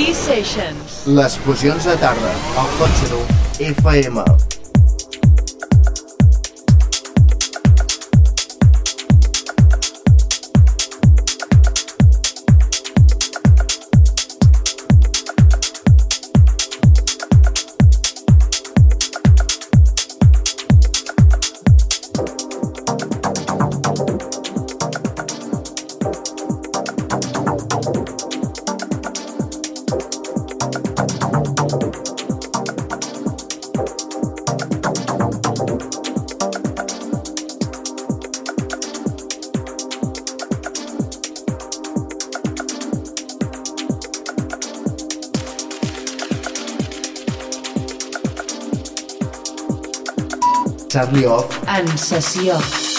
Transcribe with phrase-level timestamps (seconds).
[0.00, 1.02] T-Sessions.
[1.18, 3.20] Les fusions de tarda, al cotxe
[3.72, 4.24] FM.
[51.00, 51.58] Charlie Off,
[51.96, 52.89] sessió.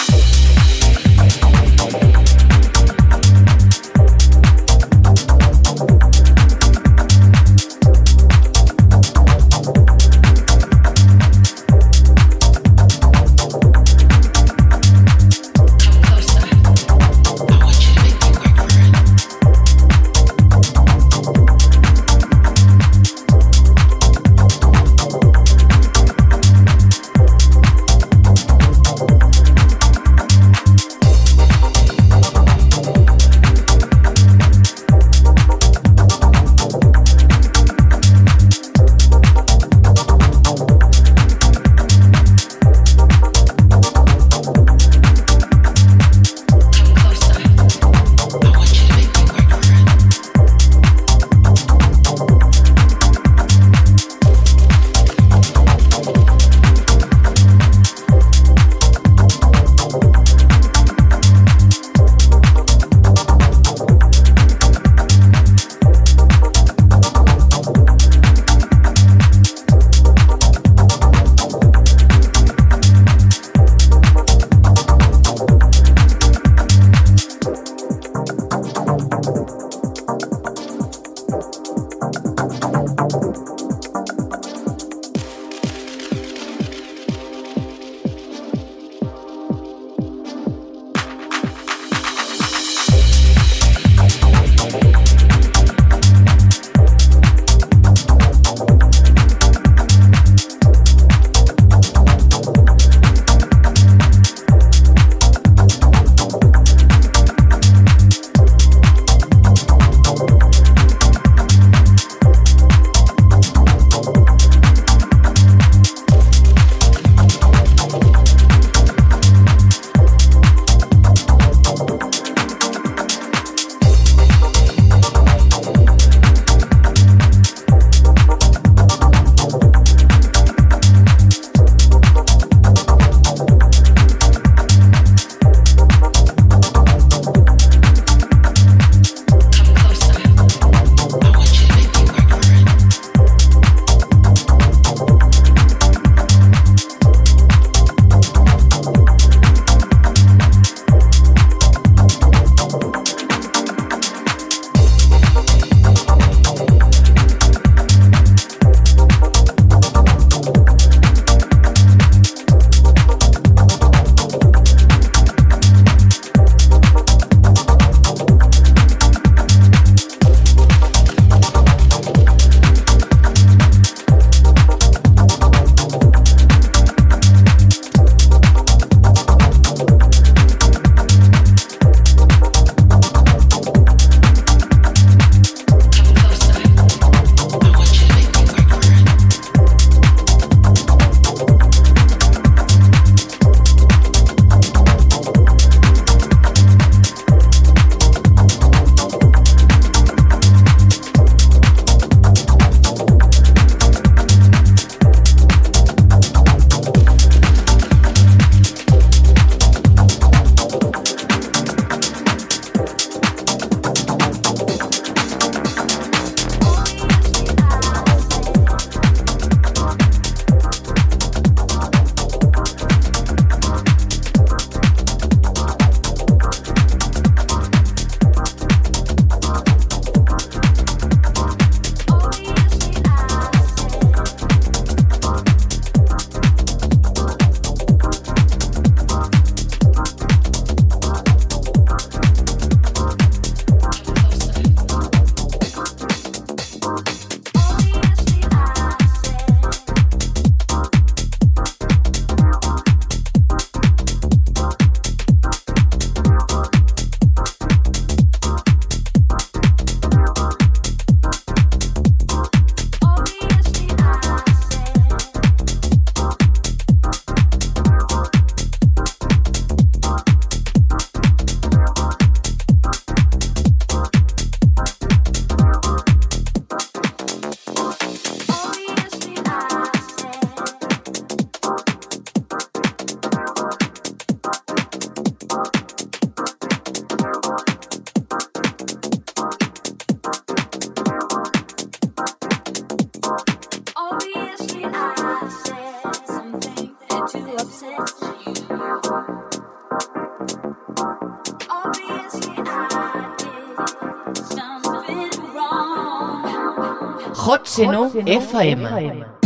[307.71, 308.83] Hot Seno FM.
[308.83, 309.40] Sessions,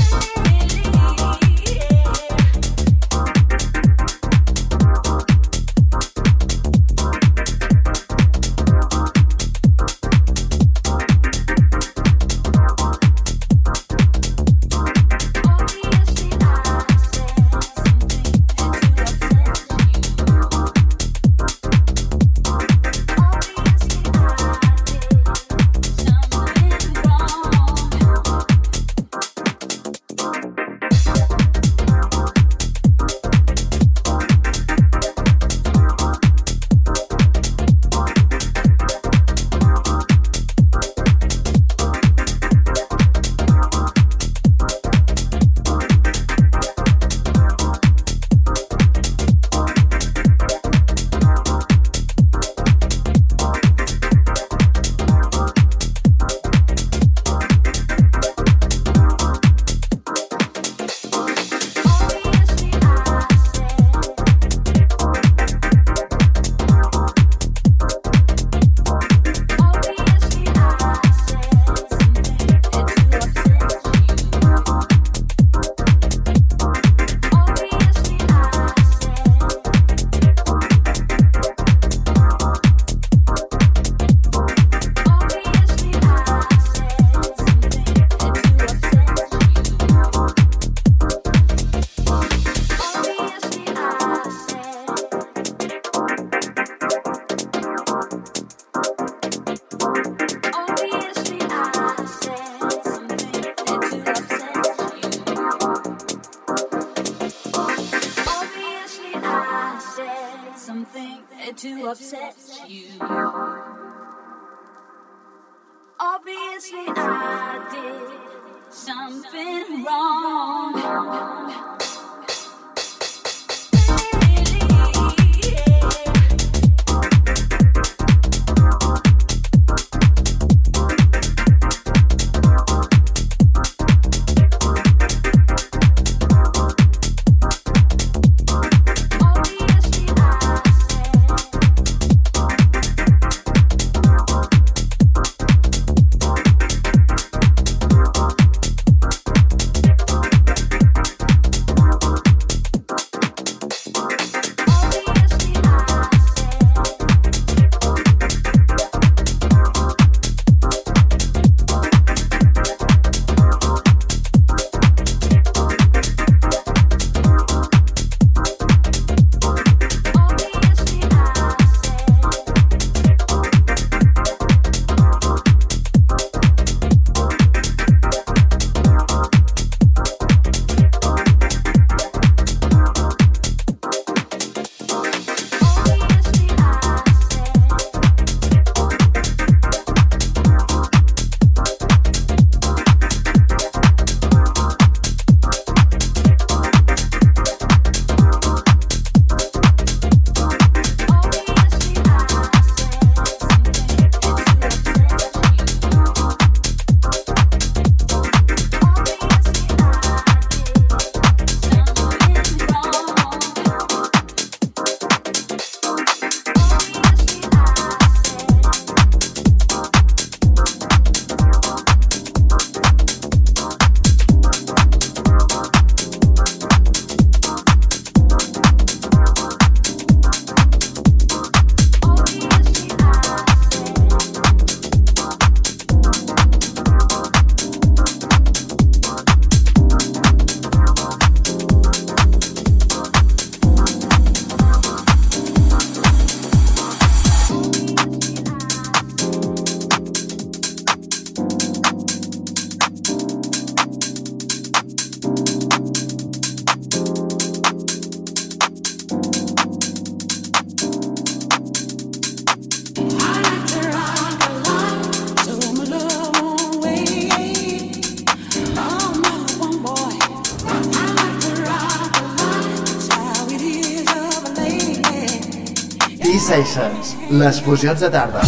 [277.45, 278.41] les fusions de tarda.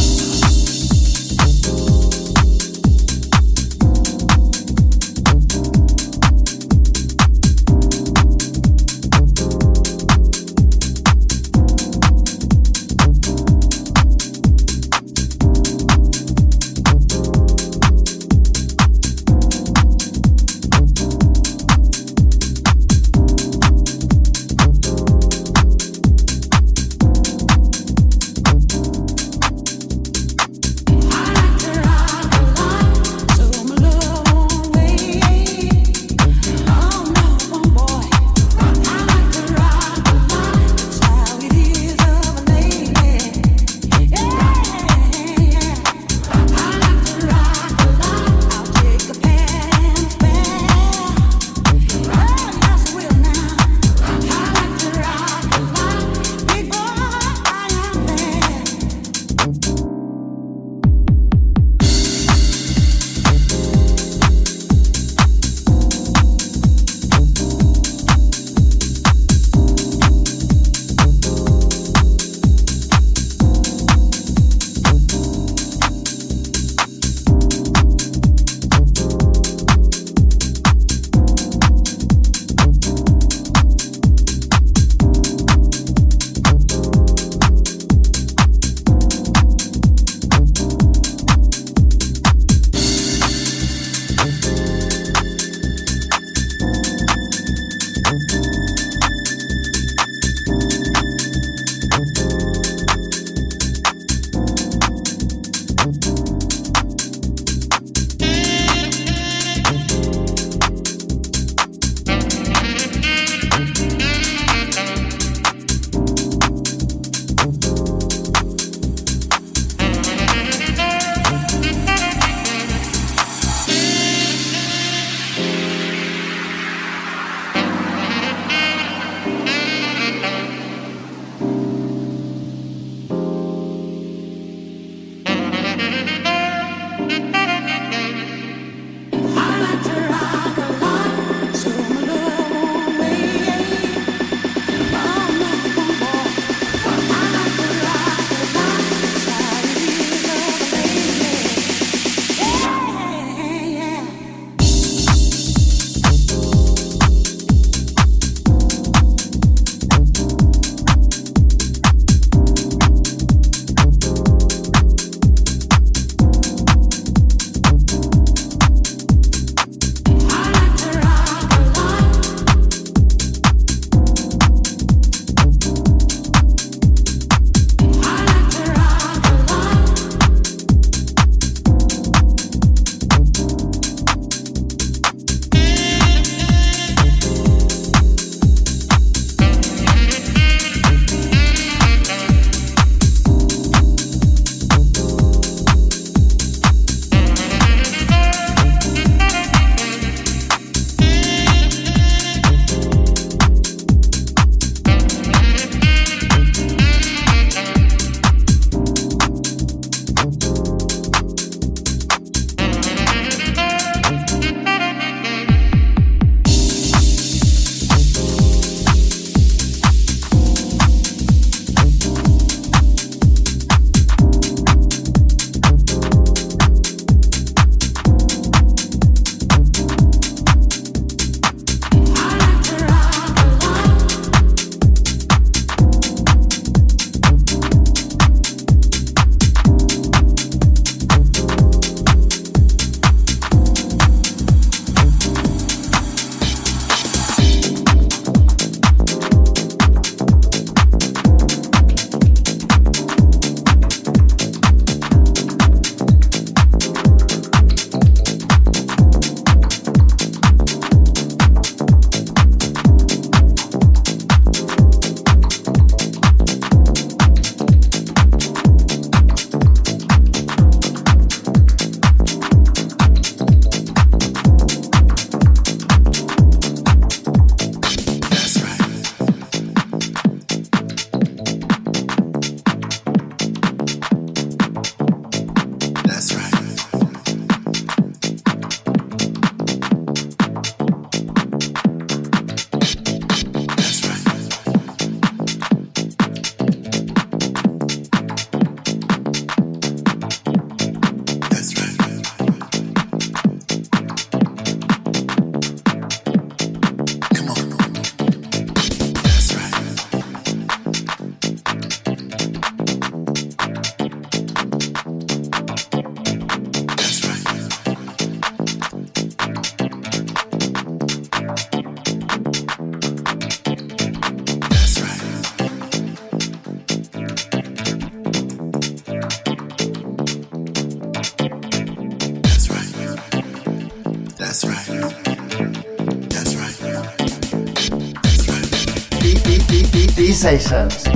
[340.38, 341.07] Sensations.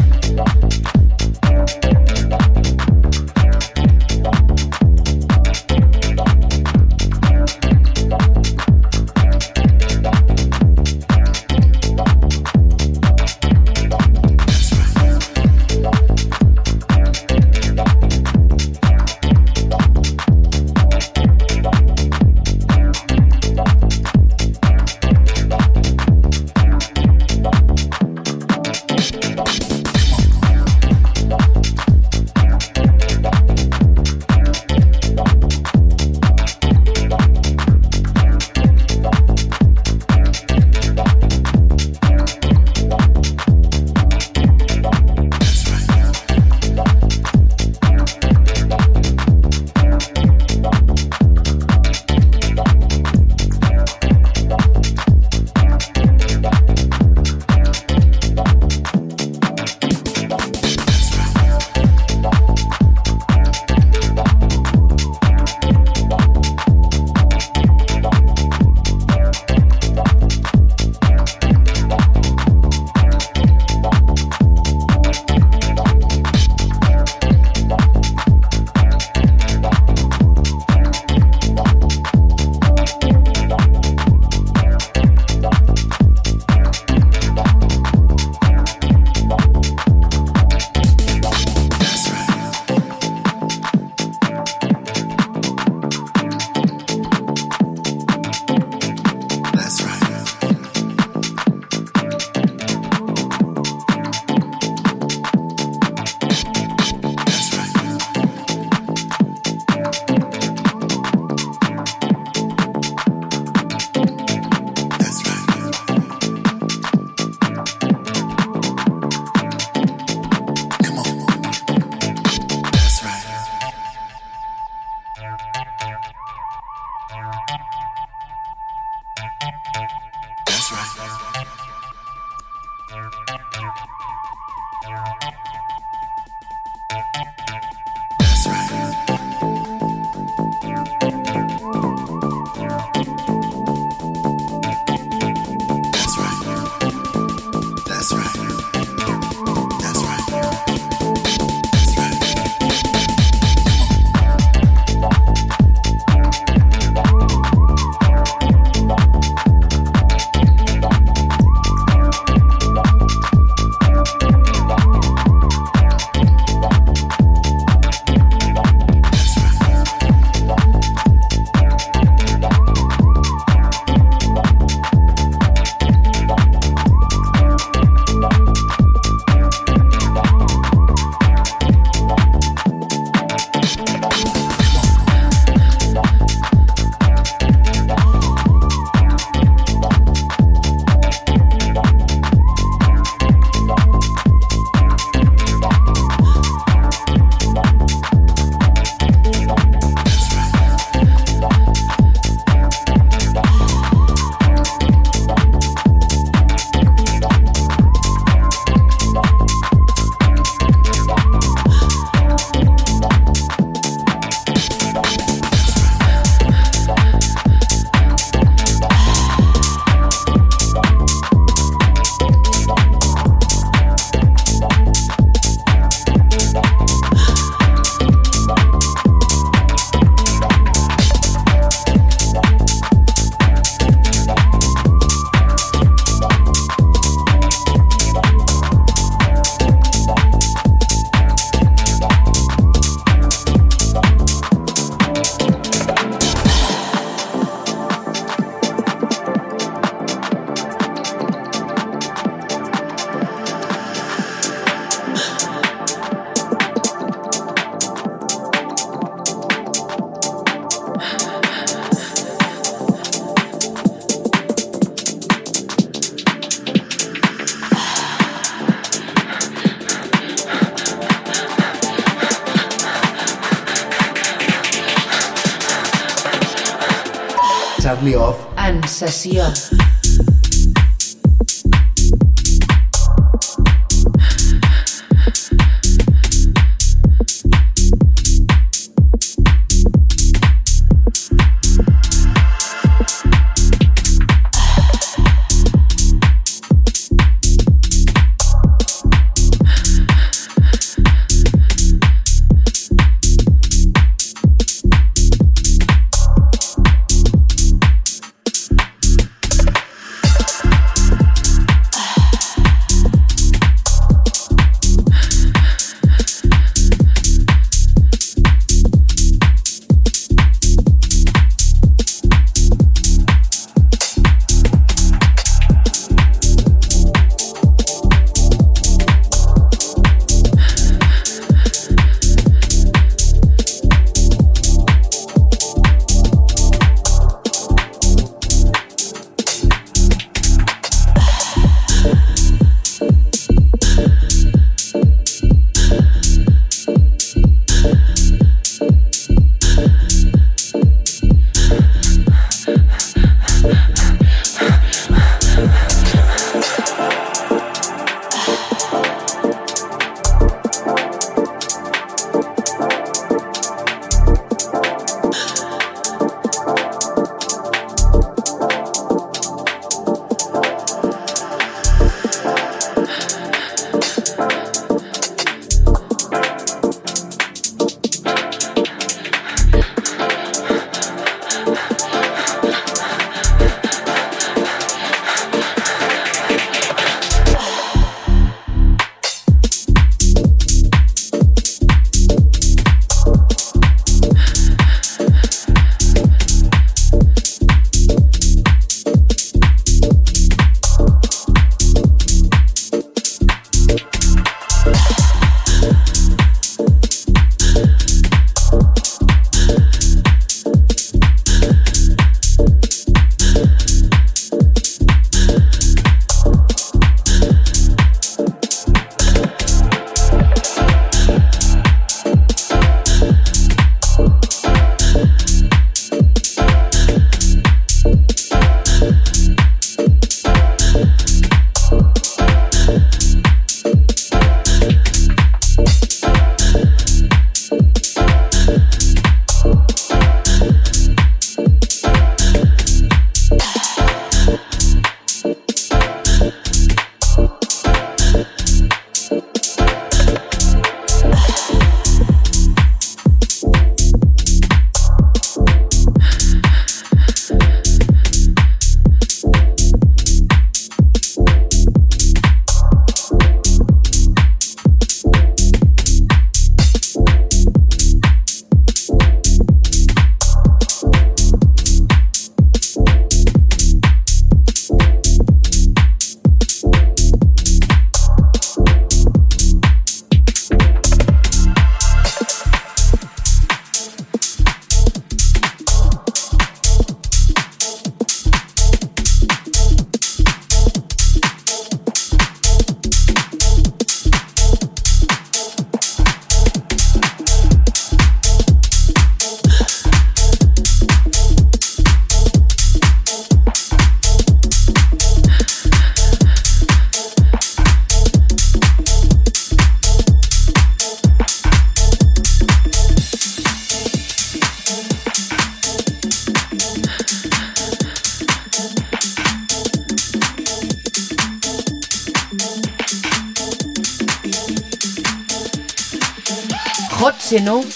[278.01, 278.47] Charlie Off.
[278.57, 279.90] En sessió.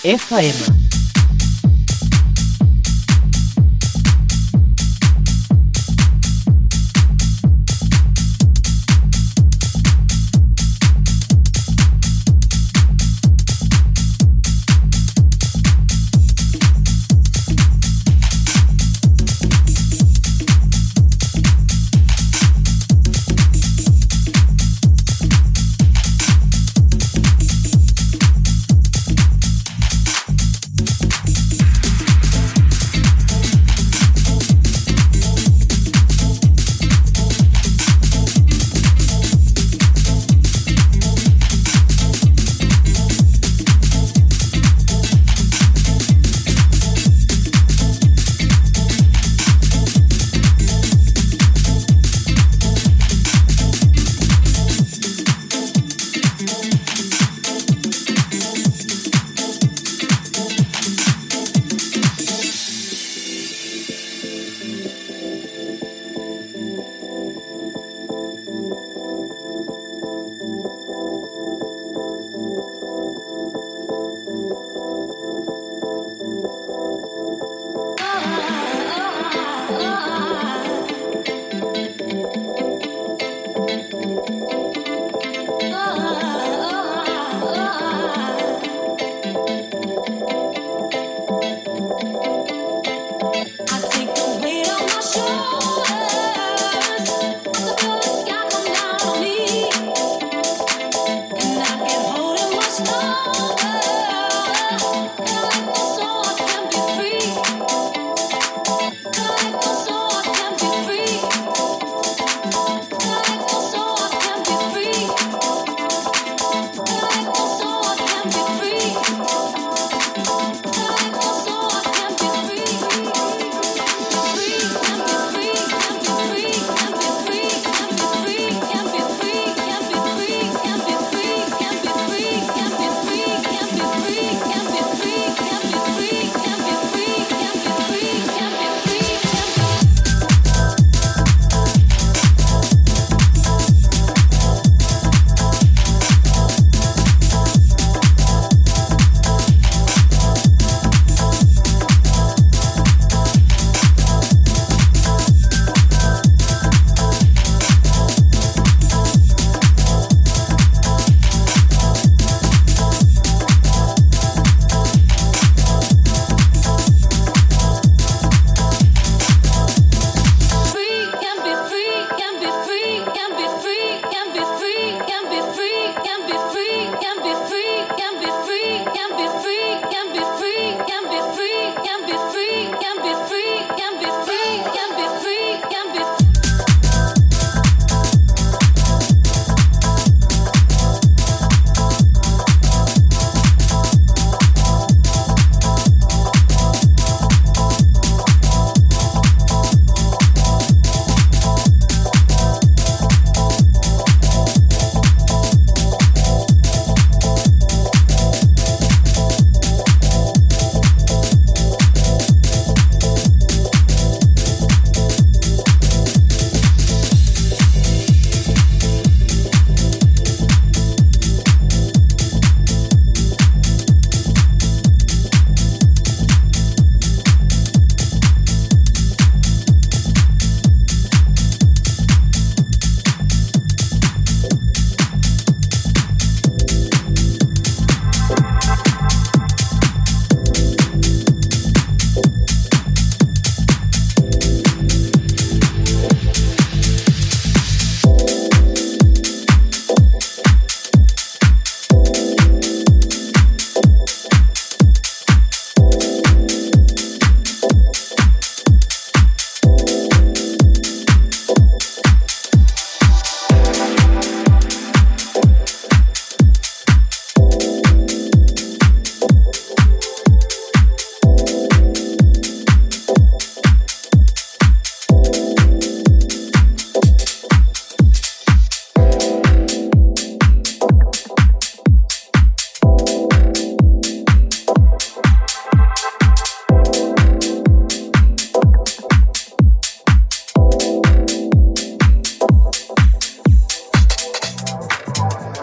[0.06, 0.75] EFAEMA.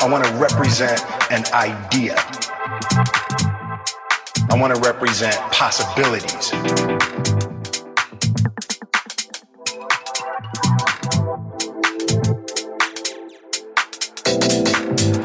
[0.02, 0.10] FM.
[0.10, 2.14] want to represent an idea.
[4.50, 6.52] I want to represent possibilities.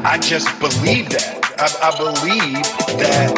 [0.04, 1.36] I just believe that.
[1.58, 2.62] I, I believe
[2.98, 3.30] that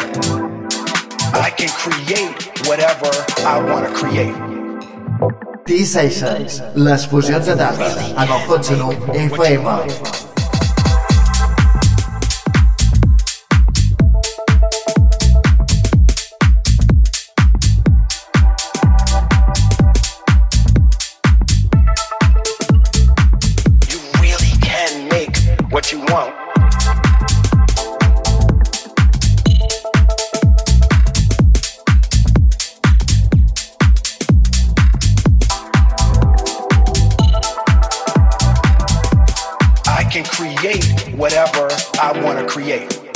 [1.34, 3.10] I can create whatever
[3.46, 4.34] I want to create.
[5.64, 10.19] T-Sessions, les fusions de tarda, en el 101 FM.
[41.20, 41.68] Whatever
[42.00, 43.09] I want to create.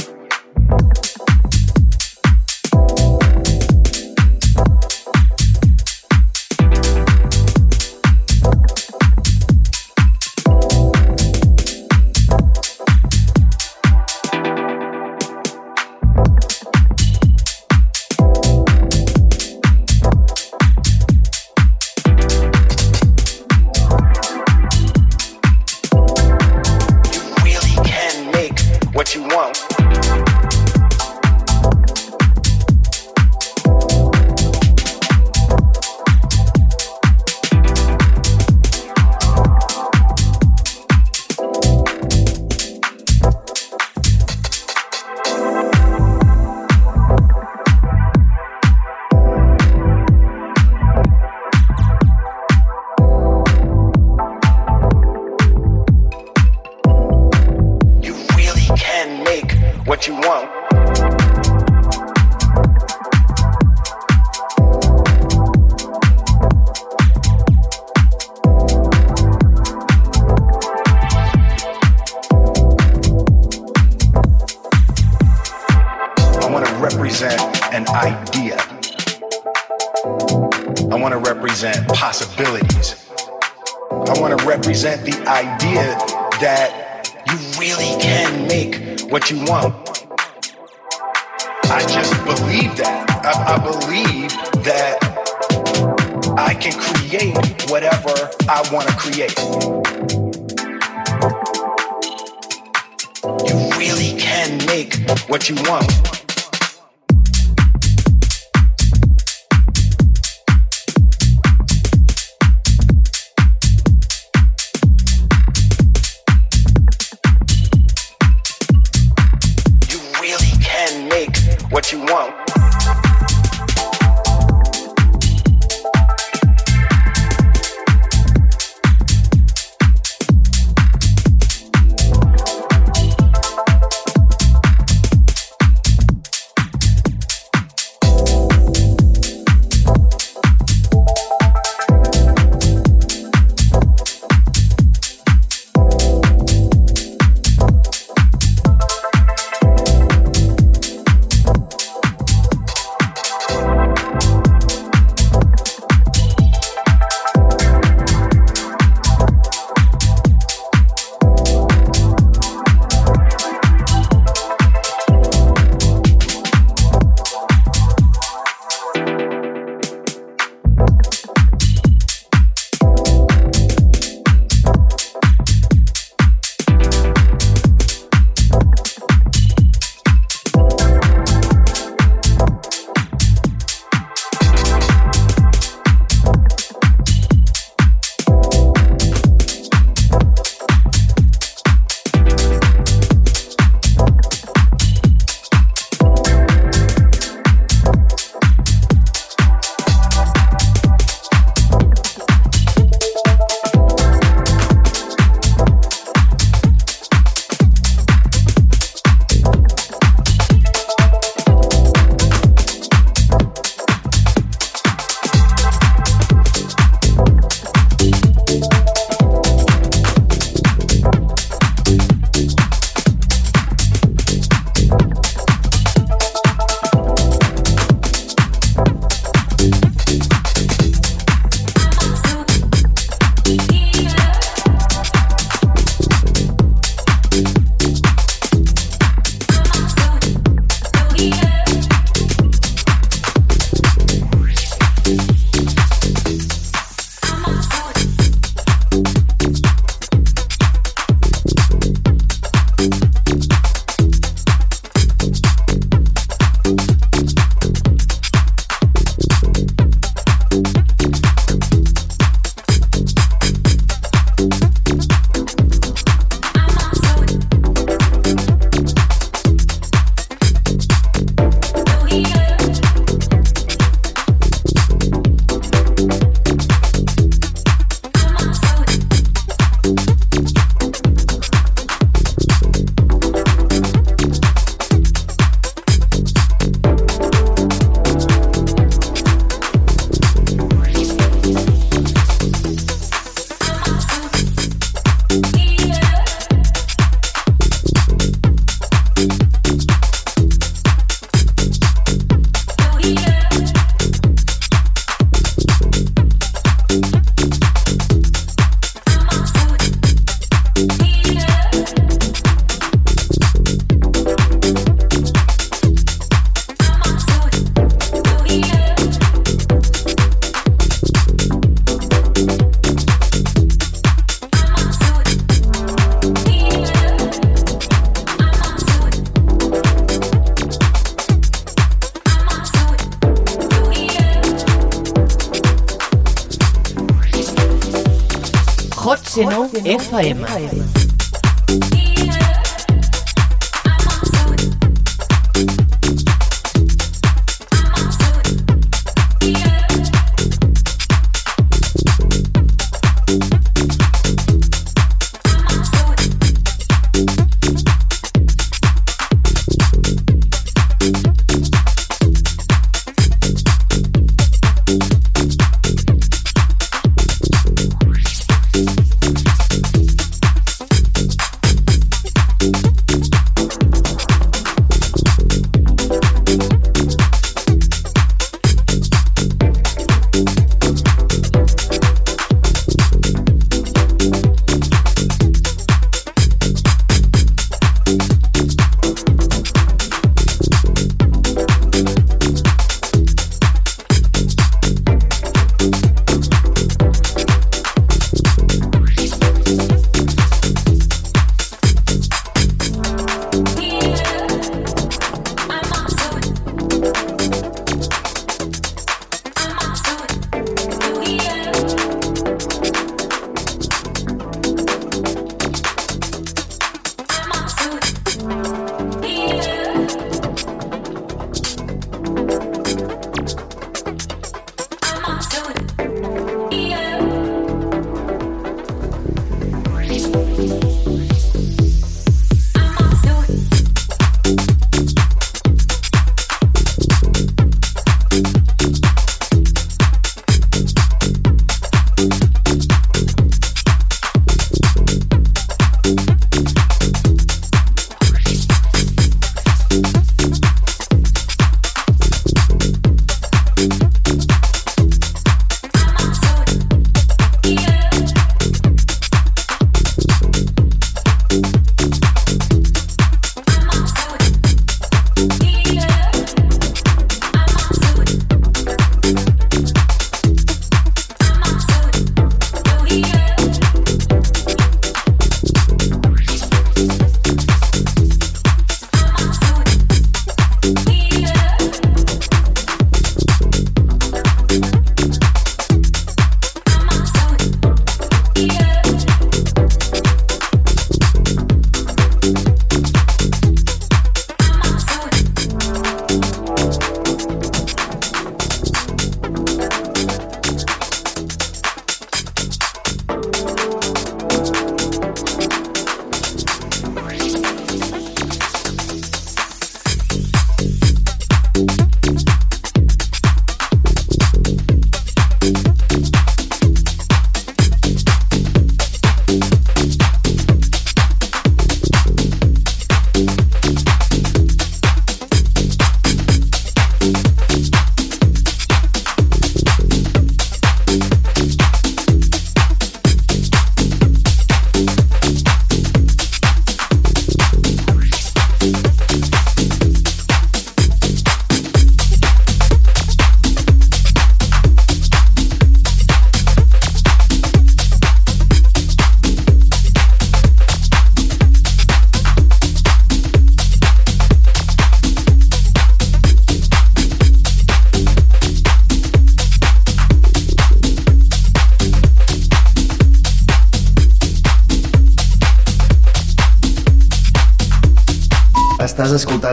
[340.25, 340.84] Estàs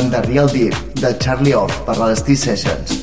[0.10, 3.01] The Real Deep de Charlie Off per la Destí Sessions.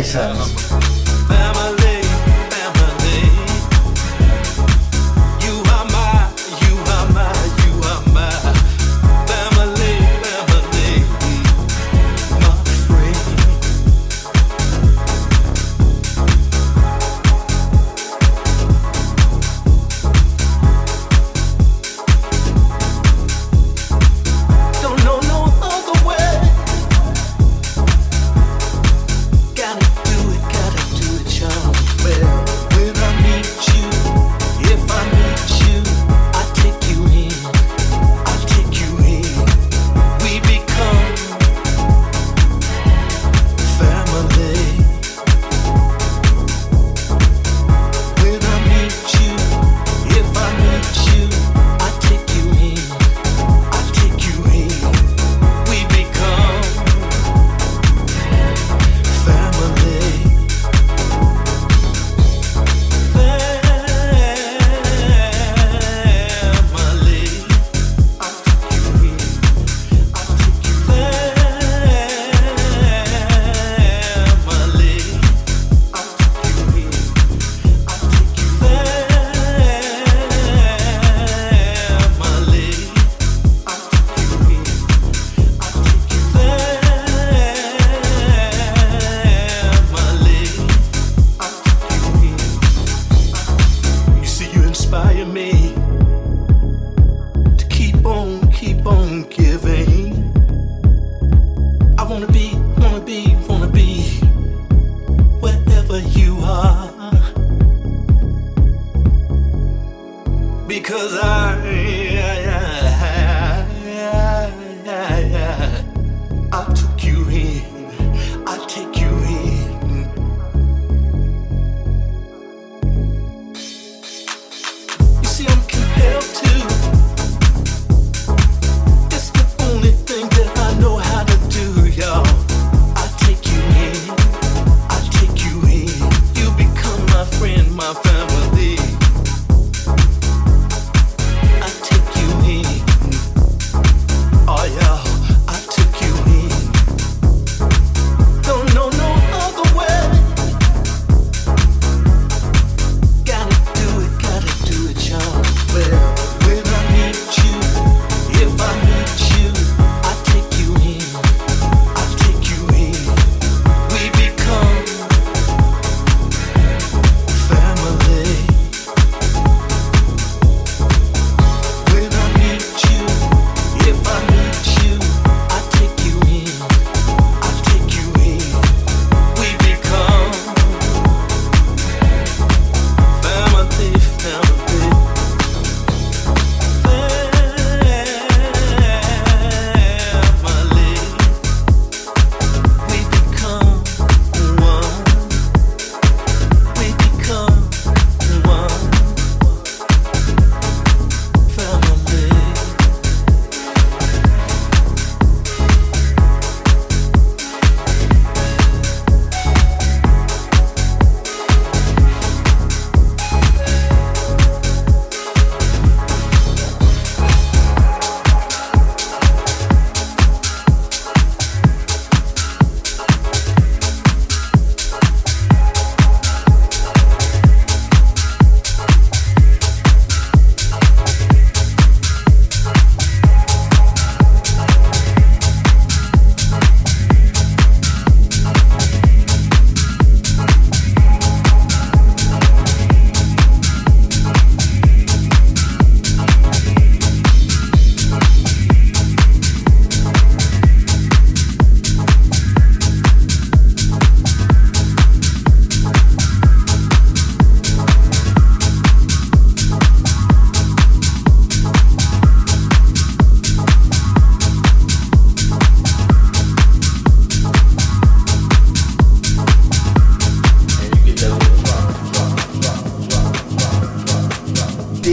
[0.00, 0.29] Hey, sir.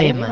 [0.00, 0.29] FM.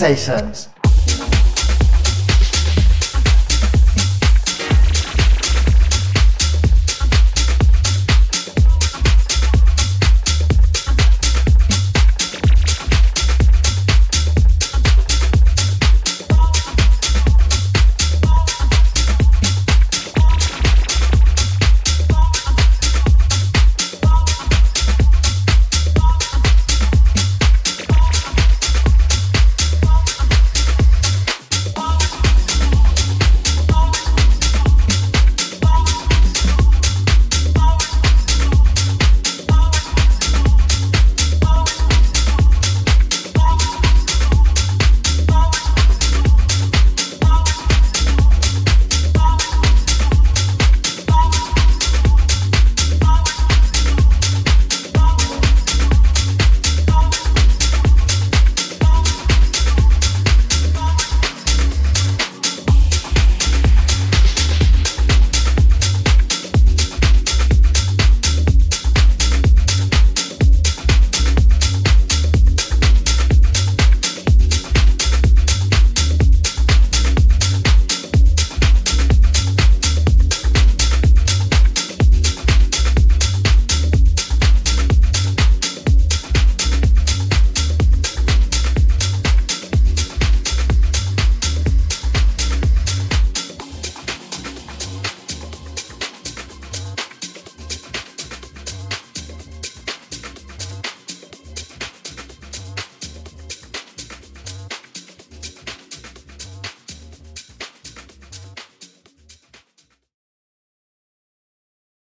[0.00, 0.79] B-Sessions.